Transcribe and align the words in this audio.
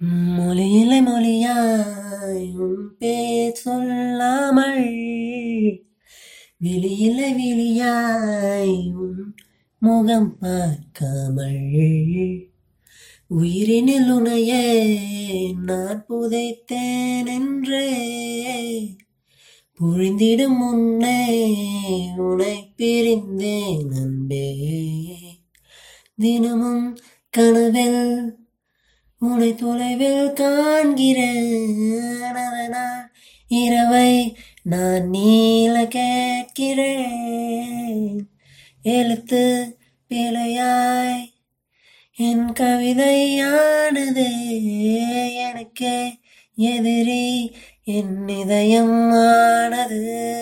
மொழியில்லை 0.00 1.00
மொழியாய் 1.00 2.46
உன் 2.56 2.80
பேர் 2.98 3.52
சொல்லாமல் 3.52 4.88
விழியில்லை 6.58 7.28
விழியாய் 7.34 8.74
முகம் 9.82 10.38
பார்க்காமல். 10.38 11.62
உயிரினில் 13.30 14.10
உனையே 14.10 14.66
நான் 15.66 16.04
புதைத்தேன் 16.08 17.30
என்றே 17.36 17.88
புழிந்திடும் 19.80 20.58
முன்னே 20.58 21.20
உனை 22.16 22.56
பிரிந்தேன் 22.76 23.90
அன்பே. 24.02 24.48
தினமும் 26.16 26.86
கனவில் 27.34 28.02
உனை 29.24 29.54
தொலைவில் 29.54 30.32
காண்கிறேன் 30.32 31.62
இரவை 33.48 34.36
நான் 34.62 35.08
நீல 35.08 35.86
கேட்கிறேன். 35.86 37.08
எழுத்து 38.82 39.42
பிழையாய் 40.08 41.32
என் 42.16 42.46
கவிதையானதே. 42.52 44.32
எனக்கே 45.34 46.18
எதிரி 46.54 47.56
என் 47.84 48.28
இதயம் 48.28 49.10
ஆனது. 49.12 50.32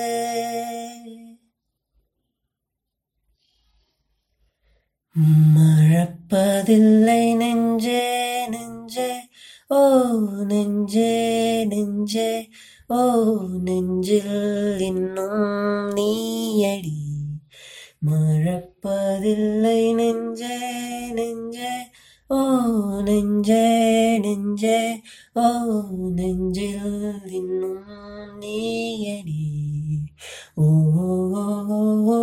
மறப்பதில்லை 5.57 7.22
ஓ 12.91 13.01
நெஞ்சில் 13.65 14.35
இன்னும் 14.81 15.43
நீயடி 15.95 16.99
மறப்பதில்லை 18.07 19.79
நெஞ்சே 19.95 20.57
நெஞ்சே 21.11 21.73
ஓ 22.31 22.39
நெஞ்சே 23.01 23.63
நெஞ்சே 24.19 24.79
ஓ 25.37 25.47
நெஞ்சில் 26.11 26.89
இன்னும் 27.33 27.89
நீயடி 28.41 29.43
ஓ 30.59 30.69
ஓ 31.37 31.47
ஓ 32.11 32.21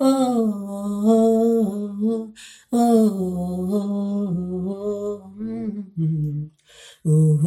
ஓ 0.00 0.10
மொழியில்லை 7.04 7.42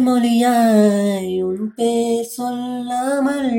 மொழியாய் 0.00 1.42
உன் 1.42 1.74
பேர் 1.74 2.24
சொல்லாமல் 2.24 3.58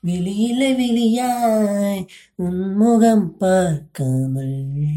விழியில்லை 0.00 0.74
விழியாய் 0.74 2.06
உன் 2.34 2.74
முகம் 2.74 3.36
பார்க்காமல். 3.36 4.93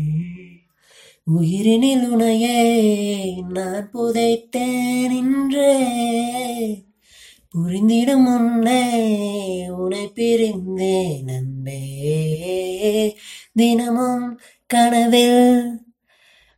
உயிரினில் 1.36 2.14
உனையே 2.14 2.60
நான் 3.50 3.90
புதைத்தேன் 3.94 5.08
நின்றே 5.08 5.76
புரிந்திடும் 7.56 8.18
முன்னே 8.18 9.06
உனை 9.70 10.12
பிரிந்தே 10.16 11.24
நண்பே 11.24 11.80
தினமும் 13.54 14.40
கனவில் 14.68 15.80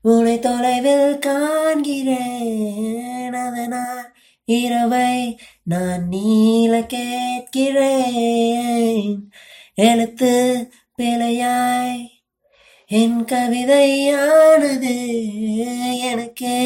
உனை 0.02 0.40
தொலைவில் 0.40 1.20
காண்கிறேன். 1.26 3.30
அதனால் 3.30 4.14
இரவை 4.46 5.40
நான் 5.64 6.08
நீல 6.08 6.86
கேட்கிறேன். 6.86 9.30
எழுத்து 9.76 10.70
பிழையாய் 10.98 12.19
என் 12.92 13.26
கவிதையானது 13.26 14.94
எனக்கே 16.02 16.58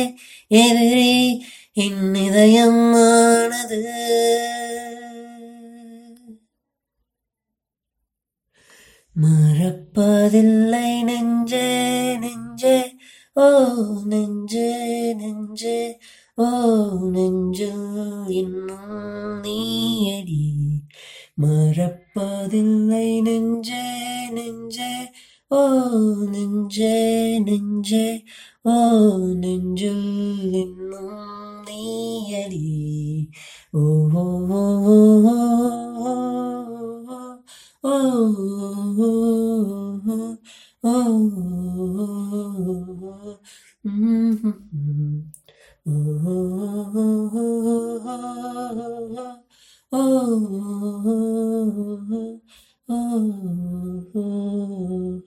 எதிரி 0.48 1.44
என் 1.74 2.16
இதயமானது 2.16 3.82
மறப்பதில்லை 9.16 10.90
நெஞ்சே 11.04 11.68
நெஞ்சே 12.18 12.78
ஓ 13.36 13.48
நெஞ்சே 14.06 14.70
நெஞ்சே 15.16 15.78
ஓ 16.38 16.48
நெஞ்சில் 17.12 17.86
இன்னும் 18.28 18.96
நீயடி. 19.44 20.44
மறப்பதில்லை 21.42 23.22
நெஞ்சே 23.22 23.84
நெஞ்சே 24.30 24.92
ഓനെഞ്ചേ 25.54 26.94
നെഞ്ചേ 27.46 28.06
ഓനെഞ്ചുൽ 28.66 30.00
നിന്നും 30.54 31.10
നീയലി 31.68 32.70
ഓ 33.76 33.84
ഓ 34.16 34.26
ഓ 34.54 34.58
ഓ 34.94 35.36
ഓ 37.84 37.94
ഓ 40.84 40.96
ഓ 46.98 47.03
Mm-hmm. 53.64 55.24